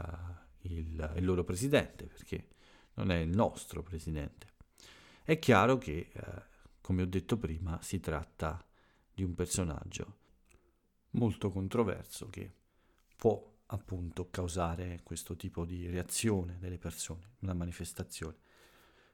[0.61, 2.47] il, il, loro presidente, perché
[2.95, 4.47] non è il nostro presidente.
[5.23, 6.41] È chiaro che, uh,
[6.81, 8.65] come ho detto prima, si tratta
[9.13, 10.17] di un personaggio
[11.11, 12.51] molto controverso che
[13.15, 18.37] può appunto causare questo tipo di reazione delle persone, una manifestazione.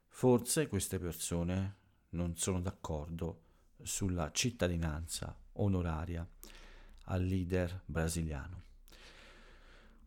[0.08, 1.76] Forse queste persone
[2.10, 3.48] non sono d'accordo
[3.82, 6.28] sulla cittadinanza onoraria
[7.06, 8.64] al leader brasiliano.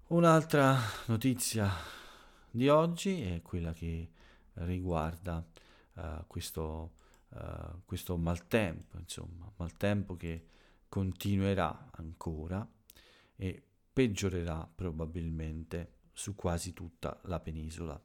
[0.08, 1.70] Un'altra notizia
[2.50, 4.10] di oggi è quella che
[4.54, 5.44] riguarda
[5.94, 6.92] uh, questo,
[7.30, 10.46] uh, questo maltempo, insomma, maltempo che
[10.88, 12.68] continuerà ancora
[13.36, 18.00] e peggiorerà probabilmente su quasi tutta la penisola.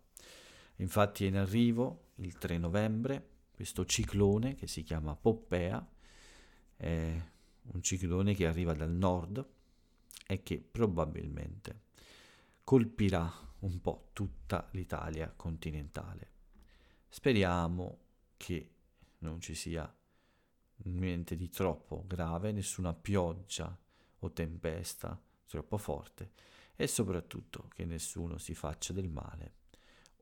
[0.78, 5.84] Infatti è in arrivo il 3 novembre questo ciclone che si chiama Poppea,
[6.76, 7.22] è
[7.64, 9.44] un ciclone che arriva dal nord
[10.28, 11.86] e che probabilmente
[12.64, 16.30] colpirà un po' tutta l'Italia continentale.
[17.10, 17.98] Speriamo
[18.38, 18.70] che
[19.20, 19.92] non ci sia
[20.84, 23.76] niente di troppo grave, nessuna pioggia
[24.20, 26.34] o tempesta troppo forte
[26.76, 29.54] e soprattutto che nessuno si faccia del male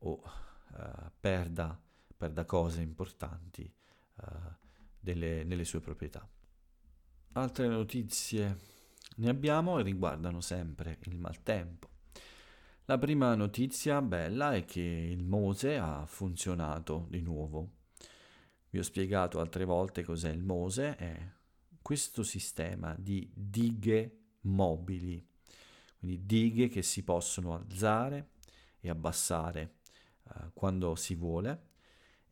[0.04, 1.78] o uh, perda,
[2.18, 3.72] perda, cose importanti
[4.16, 4.24] uh,
[5.00, 6.28] delle, nelle sue proprietà.
[7.34, 8.58] Altre notizie
[9.18, 11.90] ne abbiamo e riguardano sempre il maltempo.
[12.86, 17.72] La prima notizia bella è che il Mose ha funzionato di nuovo.
[18.70, 21.34] Vi ho spiegato altre volte cos'è il Mose, è
[21.82, 25.26] questo sistema di dighe mobili,
[25.98, 28.32] quindi dighe che si possono alzare
[28.80, 29.78] e abbassare
[30.24, 31.74] uh, quando si vuole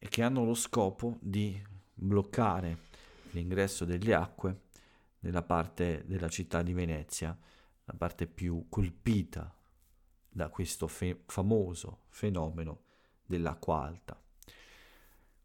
[0.04, 1.58] e che hanno lo scopo di
[1.94, 2.78] bloccare
[3.32, 4.64] l'ingresso delle acque
[5.20, 7.36] nella parte della città di Venezia,
[7.86, 9.56] la parte più colpita
[10.28, 12.82] da questo fe- famoso fenomeno
[13.26, 14.22] dell'acqua alta.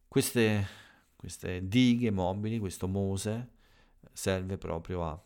[0.09, 0.67] Queste,
[1.15, 3.51] queste dighe mobili, questo Mose,
[4.13, 5.25] serve proprio a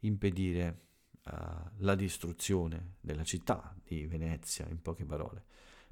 [0.00, 0.86] impedire
[1.26, 1.30] uh,
[1.76, 5.44] la distruzione della città di Venezia, in poche parole,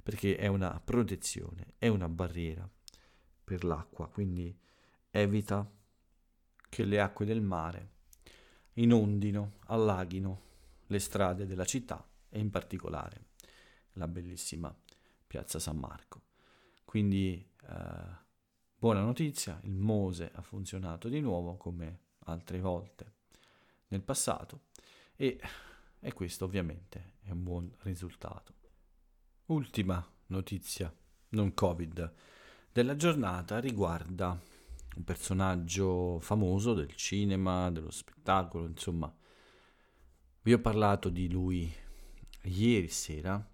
[0.03, 2.69] perché è una protezione, è una barriera
[3.43, 4.55] per l'acqua, quindi
[5.09, 5.69] evita
[6.69, 7.91] che le acque del mare
[8.73, 10.41] inondino, allaghino
[10.87, 13.27] le strade della città e in particolare
[13.93, 14.75] la bellissima
[15.25, 16.21] piazza San Marco.
[16.83, 18.21] Quindi eh,
[18.75, 23.13] buona notizia, il Mose ha funzionato di nuovo come altre volte
[23.87, 24.65] nel passato
[25.15, 25.39] e,
[25.99, 28.62] e questo ovviamente è un buon risultato.
[29.47, 30.93] Ultima notizia
[31.29, 32.13] non Covid
[32.71, 34.41] della giornata riguarda
[34.95, 39.13] un personaggio famoso del cinema, dello spettacolo, insomma.
[40.41, 41.71] Vi ho parlato di lui
[42.43, 43.45] ieri sera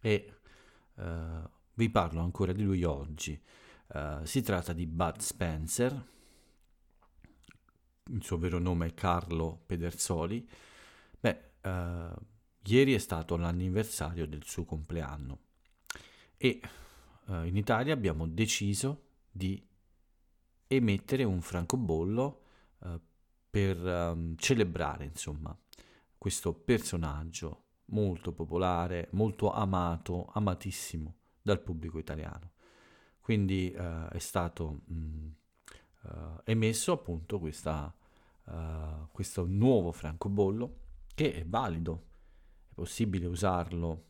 [0.00, 0.34] e
[0.96, 1.02] uh,
[1.74, 3.40] vi parlo ancora di lui oggi.
[3.86, 6.06] Uh, si tratta di Bud Spencer,
[8.10, 10.46] il suo vero nome è Carlo Pedersoli.
[11.20, 12.14] Beh, uh,
[12.64, 15.38] ieri è stato l'anniversario del suo compleanno
[16.36, 16.60] e
[17.26, 19.66] in Italia abbiamo deciso di
[20.66, 22.42] emettere un francobollo
[22.78, 23.00] uh,
[23.50, 25.56] per um, celebrare, insomma,
[26.16, 32.52] questo personaggio molto popolare, molto amato, amatissimo dal pubblico italiano.
[33.20, 35.28] Quindi uh, è stato mh, mm,
[36.02, 37.94] uh, emesso appunto questa,
[39.10, 40.80] questo nuovo francobollo
[41.14, 42.08] che è valido,
[42.74, 44.04] è possibile usarlo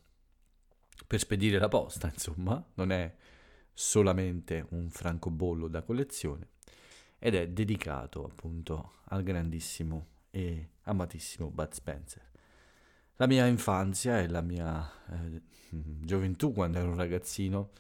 [1.07, 3.15] per spedire la posta, insomma, non è
[3.73, 6.49] solamente un francobollo da collezione
[7.19, 12.31] ed è dedicato appunto al grandissimo e amatissimo Bud Spencer.
[13.17, 17.71] La mia infanzia e la mia eh, gioventù quando ero un ragazzino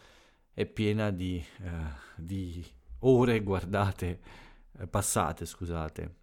[0.53, 1.71] è piena di, eh,
[2.17, 2.65] di
[3.01, 4.21] ore guardate,
[4.79, 6.15] eh, passate, scusate,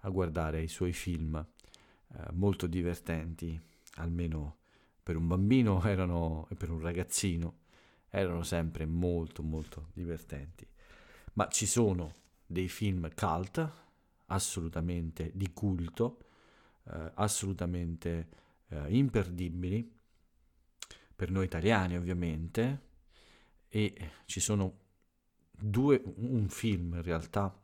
[0.00, 3.60] a guardare i suoi film eh, molto divertenti,
[3.98, 4.56] almeno
[5.02, 7.66] per un bambino erano, e per un ragazzino
[8.10, 10.66] erano sempre molto molto divertenti.
[11.34, 12.14] Ma ci sono
[12.46, 13.72] dei film cult,
[14.26, 16.18] assolutamente di culto,
[16.84, 18.28] eh, assolutamente
[18.68, 19.92] eh, imperdibili,
[21.14, 22.86] per noi italiani ovviamente,
[23.68, 24.78] e ci sono
[25.50, 27.54] due, un film in realtà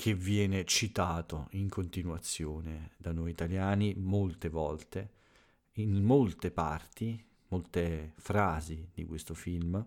[0.00, 5.10] che viene citato in continuazione da noi italiani molte volte,
[5.72, 9.86] in molte parti, molte frasi di questo film.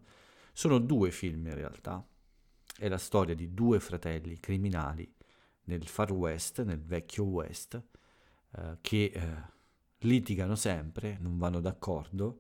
[0.52, 2.08] Sono due film in realtà.
[2.78, 5.12] È la storia di due fratelli criminali
[5.64, 7.84] nel Far West, nel vecchio West,
[8.52, 9.36] eh, che eh,
[10.02, 12.38] litigano sempre, non vanno d'accordo,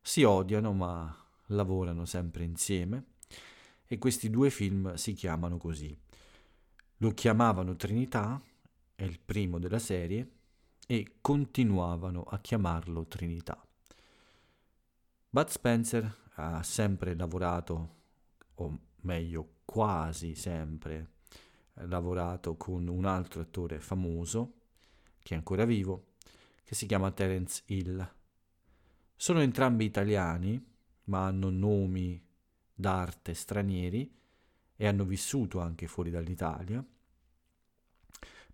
[0.00, 3.06] si odiano ma lavorano sempre insieme
[3.88, 6.06] e questi due film si chiamano così.
[7.00, 8.42] Lo chiamavano Trinità,
[8.96, 10.32] è il primo della serie,
[10.84, 13.64] e continuavano a chiamarlo Trinità.
[15.30, 17.94] Bud Spencer ha sempre lavorato,
[18.54, 21.12] o meglio quasi sempre,
[21.74, 24.54] lavorato con un altro attore famoso,
[25.22, 26.14] che è ancora vivo,
[26.64, 28.14] che si chiama Terence Hill.
[29.14, 30.60] Sono entrambi italiani,
[31.04, 32.20] ma hanno nomi
[32.74, 34.17] d'arte stranieri
[34.80, 36.84] e hanno vissuto anche fuori dall'Italia,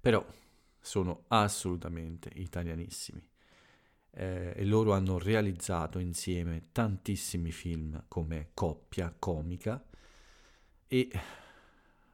[0.00, 0.26] però
[0.80, 3.22] sono assolutamente italianissimi
[4.12, 9.84] eh, e loro hanno realizzato insieme tantissimi film come coppia comica
[10.86, 11.10] e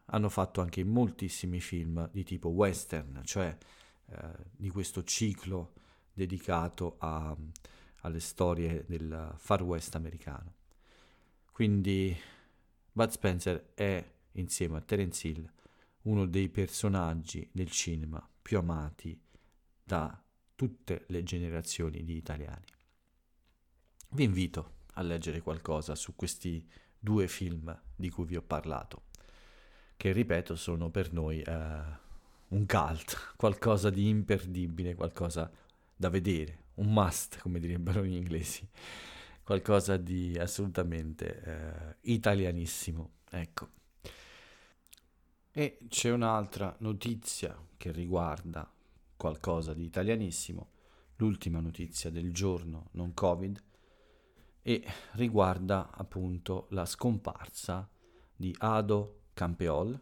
[0.06, 3.56] hanno fatto anche moltissimi film di tipo western, cioè
[4.06, 5.74] eh, di questo ciclo
[6.12, 7.36] dedicato a,
[8.00, 10.54] alle storie del far west americano.
[11.52, 12.16] Quindi
[13.00, 15.50] Bud Spencer è, insieme a Terence Hill,
[16.02, 19.18] uno dei personaggi del cinema più amati
[19.82, 20.22] da
[20.54, 22.66] tutte le generazioni di italiani.
[24.10, 29.04] Vi invito a leggere qualcosa su questi due film di cui vi ho parlato,
[29.96, 31.82] che ripeto sono per noi eh,
[32.48, 35.50] un cult, qualcosa di imperdibile, qualcosa
[35.96, 38.68] da vedere, un must, come direbbero gli inglesi,
[39.50, 43.14] qualcosa di assolutamente eh, italianissimo.
[43.28, 43.68] Ecco.
[45.50, 48.72] E c'è un'altra notizia che riguarda
[49.16, 50.70] qualcosa di italianissimo,
[51.16, 53.60] l'ultima notizia del giorno non Covid,
[54.62, 54.84] e
[55.14, 57.90] riguarda appunto la scomparsa
[58.32, 60.00] di Ado Campeol.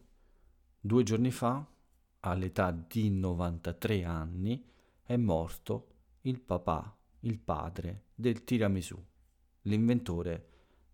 [0.78, 1.66] Due giorni fa,
[2.20, 4.62] all'età di 93 anni,
[5.02, 9.02] è morto il papà, il padre del tiramisù,
[9.68, 10.46] l'inventore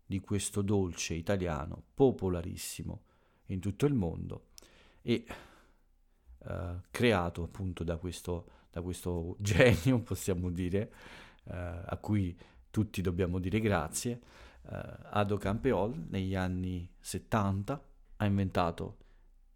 [0.05, 3.03] di questo dolce italiano popolarissimo
[3.47, 4.49] in tutto il mondo
[5.03, 5.25] e
[6.39, 10.93] eh, creato appunto da questo, da questo, genio, possiamo dire,
[11.45, 12.37] uh, a cui
[12.71, 14.21] tutti dobbiamo dire grazie,
[14.67, 18.99] eh, Ado Campeol negli anni 70 ha inventato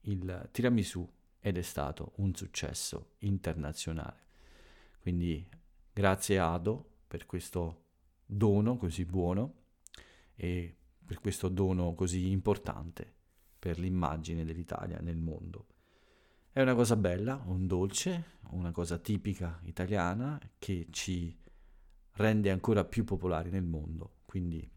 [0.03, 1.09] il tiramisù
[1.41, 4.27] ed è stato un successo internazionale.
[5.01, 5.47] Quindi
[5.93, 7.88] grazie Ado per questo
[8.31, 9.55] dono così buono
[10.35, 13.15] e per questo dono così importante
[13.59, 15.67] per l'immagine dell'Italia nel mondo.
[16.53, 21.35] È una cosa bella, un dolce, una cosa tipica italiana che ci
[22.13, 24.19] rende ancora più popolari nel mondo.
[24.27, 24.71] Quindi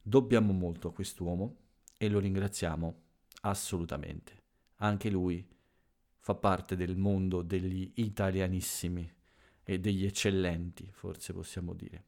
[0.00, 1.56] dobbiamo molto a quest'uomo
[1.96, 3.00] e lo ringraziamo
[3.42, 4.36] assolutamente.
[4.76, 5.44] Anche lui
[6.18, 9.10] fa parte del mondo degli italianissimi
[9.64, 12.04] e degli eccellenti, forse possiamo dire.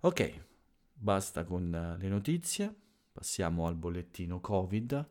[0.00, 0.44] Ok,
[0.92, 2.74] basta con le notizie,
[3.12, 5.08] passiamo al bollettino Covid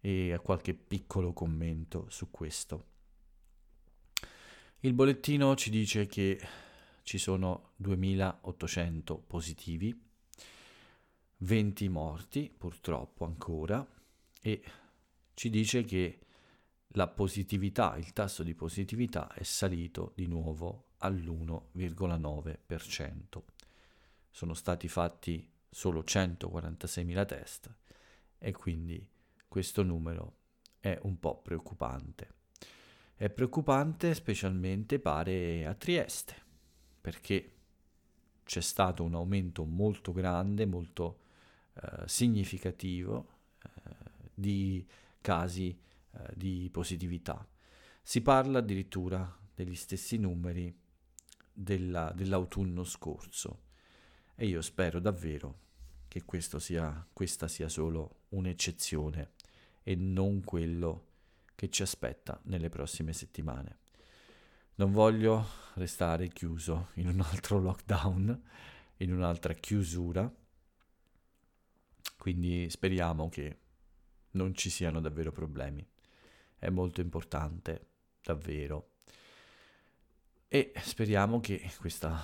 [0.00, 2.86] e a qualche piccolo commento su questo.
[4.80, 6.40] Il bollettino ci dice che
[7.02, 9.92] ci sono 2800 positivi,
[11.38, 13.84] 20 morti purtroppo ancora
[14.40, 14.62] e
[15.34, 16.20] ci dice che
[16.92, 23.42] la positività, il tasso di positività è salito di nuovo all'1,9%.
[24.38, 27.74] Sono stati fatti solo 146.000 test
[28.38, 29.04] e quindi
[29.48, 30.36] questo numero
[30.78, 32.34] è un po' preoccupante.
[33.16, 36.36] È preoccupante specialmente pare a Trieste,
[37.00, 37.52] perché
[38.44, 41.18] c'è stato un aumento molto grande, molto
[41.72, 43.90] eh, significativo eh,
[44.32, 44.86] di
[45.20, 45.76] casi
[46.12, 47.44] eh, di positività.
[48.00, 50.72] Si parla addirittura degli stessi numeri
[51.52, 53.66] della, dell'autunno scorso
[54.40, 55.66] e io spero davvero
[56.06, 56.22] che
[56.58, 59.32] sia, questa sia solo un'eccezione
[59.82, 61.06] e non quello
[61.56, 63.78] che ci aspetta nelle prossime settimane.
[64.76, 68.42] Non voglio restare chiuso in un altro lockdown,
[68.98, 70.32] in un'altra chiusura,
[72.16, 73.58] quindi speriamo che
[74.32, 75.84] non ci siano davvero problemi.
[76.56, 77.86] È molto importante,
[78.22, 78.90] davvero.
[80.46, 82.16] E speriamo che questa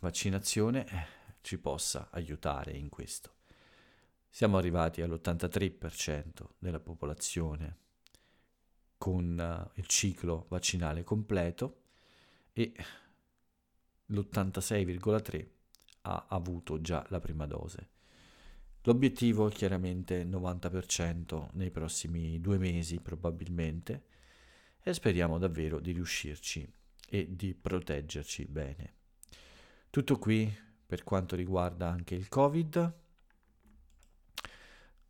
[0.00, 3.34] vaccinazione ci possa aiutare in questo.
[4.28, 7.76] Siamo arrivati all'83% della popolazione
[8.96, 11.82] con uh, il ciclo vaccinale completo
[12.52, 12.72] e
[14.06, 15.46] l'86,3%
[16.02, 17.90] ha avuto già la prima dose.
[18.82, 24.06] L'obiettivo è chiaramente il 90% nei prossimi due mesi probabilmente
[24.82, 26.68] e speriamo davvero di riuscirci
[27.08, 28.94] e di proteggerci bene.
[29.90, 30.52] Tutto qui
[30.92, 32.94] per quanto riguarda anche il Covid.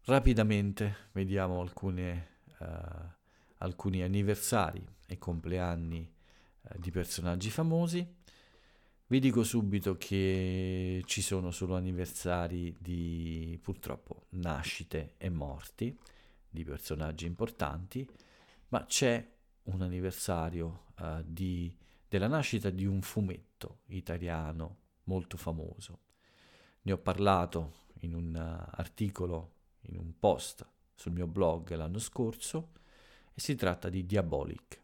[0.03, 2.29] Rapidamente vediamo alcune,
[2.61, 2.65] uh,
[3.57, 6.09] alcuni anniversari e compleanni
[6.61, 8.15] uh, di personaggi famosi.
[9.09, 15.99] Vi dico subito che ci sono solo anniversari di purtroppo nascite e morti
[16.49, 18.09] di personaggi importanti,
[18.69, 19.29] ma c'è
[19.65, 21.77] un anniversario uh, di,
[22.07, 26.01] della nascita di un fumetto italiano molto famoso.
[26.83, 32.71] Ne ho parlato in un uh, articolo, in un post sul mio blog l'anno scorso
[33.35, 34.81] e si tratta di Diabolic,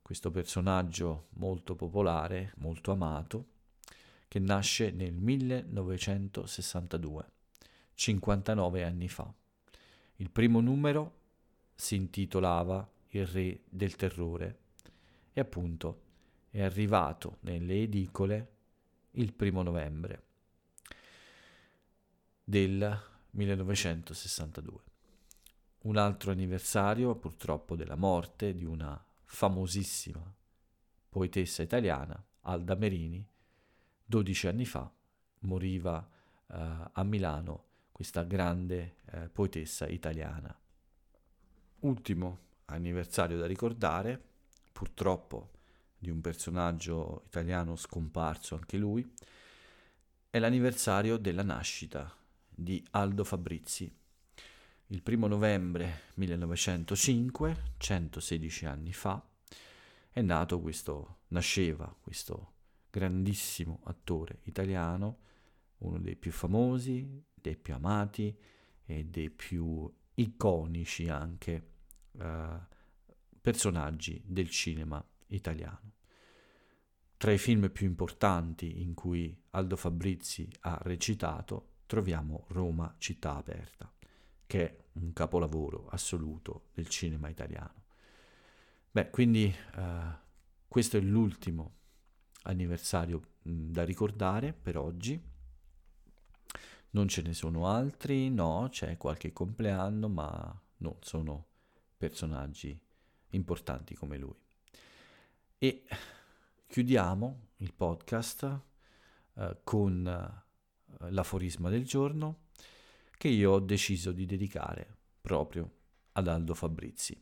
[0.00, 3.46] questo personaggio molto popolare, molto amato,
[4.28, 7.30] che nasce nel 1962,
[7.94, 9.34] 59 anni fa.
[10.16, 11.20] Il primo numero
[11.74, 14.58] si intitolava Il Re del Terrore
[15.32, 16.02] e appunto
[16.50, 18.51] è arrivato nelle edicole
[19.12, 20.22] il primo novembre
[22.44, 23.00] del
[23.30, 24.80] 1962.
[25.82, 30.22] Un altro anniversario purtroppo della morte di una famosissima
[31.08, 33.26] poetessa italiana, Alda Merini,
[34.04, 34.90] 12 anni fa
[35.40, 36.54] moriva uh,
[36.92, 40.56] a Milano questa grande uh, poetessa italiana.
[41.80, 44.20] Ultimo anniversario da ricordare,
[44.72, 45.50] purtroppo
[46.02, 49.08] di un personaggio italiano scomparso anche lui,
[50.28, 52.12] è l'anniversario della nascita
[52.48, 53.88] di Aldo Fabrizi.
[54.86, 59.24] Il primo novembre 1905, 116 anni fa,
[60.10, 62.54] è nato questo, nasceva questo
[62.90, 65.18] grandissimo attore italiano,
[65.78, 68.36] uno dei più famosi, dei più amati
[68.84, 71.70] e dei più iconici anche
[72.10, 72.58] uh,
[73.40, 75.02] personaggi del cinema
[75.34, 75.92] italiano.
[77.16, 83.92] Tra i film più importanti in cui Aldo Fabrizi ha recitato troviamo Roma città aperta,
[84.46, 87.84] che è un capolavoro assoluto del cinema italiano.
[88.90, 89.80] Beh, quindi uh,
[90.66, 91.76] questo è l'ultimo
[92.42, 95.30] anniversario da ricordare per oggi.
[96.90, 101.46] Non ce ne sono altri, no, c'è qualche compleanno, ma non sono
[101.96, 102.78] personaggi
[103.30, 104.41] importanti come lui.
[105.64, 105.84] E
[106.66, 108.62] chiudiamo il podcast
[109.34, 112.46] eh, con eh, l'aforisma del giorno
[113.16, 115.70] che io ho deciso di dedicare proprio
[116.14, 117.14] ad Aldo Fabrizi.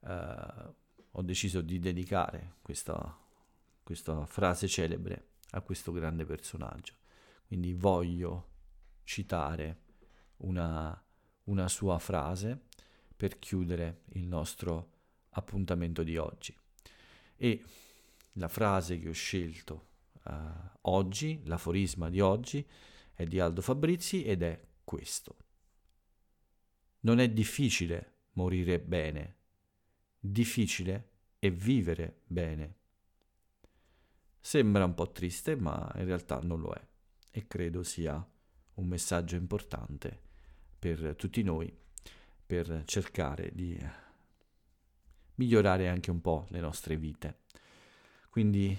[0.00, 0.74] Eh,
[1.10, 3.14] ho deciso di dedicare questa,
[3.82, 6.94] questa frase celebre a questo grande personaggio.
[7.46, 8.52] Quindi voglio
[9.04, 9.82] citare
[10.38, 10.98] una,
[11.44, 12.68] una sua frase
[13.14, 14.92] per chiudere il nostro
[15.32, 16.56] appuntamento di oggi.
[17.42, 17.64] E
[18.32, 19.86] la frase che ho scelto
[20.24, 20.32] uh,
[20.82, 22.66] oggi, l'aforisma di oggi,
[23.14, 25.36] è di Aldo Fabrizi ed è questo.
[27.00, 29.36] Non è difficile morire bene,
[30.18, 32.74] difficile è vivere bene.
[34.38, 36.88] Sembra un po' triste, ma in realtà non lo è
[37.30, 38.22] e credo sia
[38.74, 40.20] un messaggio importante
[40.78, 41.74] per tutti noi
[42.44, 43.78] per cercare di
[45.40, 47.38] migliorare anche un po' le nostre vite.
[48.28, 48.78] Quindi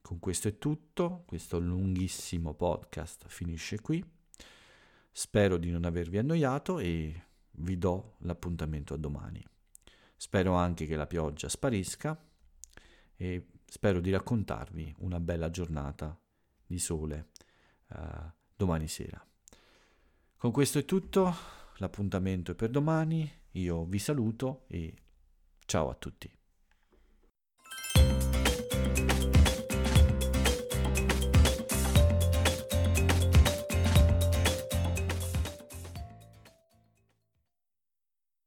[0.00, 4.04] con questo è tutto, questo lunghissimo podcast finisce qui.
[5.10, 9.44] Spero di non avervi annoiato e vi do l'appuntamento a domani.
[10.16, 12.16] Spero anche che la pioggia sparisca
[13.16, 16.16] e spero di raccontarvi una bella giornata
[16.64, 17.30] di sole
[17.88, 19.20] uh, domani sera.
[20.36, 21.34] Con questo è tutto,
[21.78, 24.94] l'appuntamento è per domani, io vi saluto e
[25.66, 26.30] ciao a tutti.